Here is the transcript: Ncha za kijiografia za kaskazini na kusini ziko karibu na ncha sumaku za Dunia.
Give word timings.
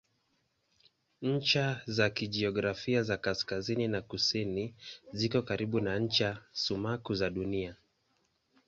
Ncha 1.31 1.67
za 1.87 2.09
kijiografia 2.09 3.03
za 3.03 3.17
kaskazini 3.17 3.87
na 3.87 4.01
kusini 4.01 4.75
ziko 5.11 5.41
karibu 5.41 5.79
na 5.79 5.99
ncha 5.99 6.43
sumaku 6.51 7.13
za 7.15 7.29
Dunia. 7.29 7.75